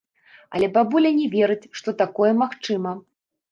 Але 0.59 0.69
бабуля 0.77 1.11
не 1.19 1.27
верыць, 1.35 1.69
што 1.81 1.89
такое 2.01 2.33
магчыма. 2.43 2.99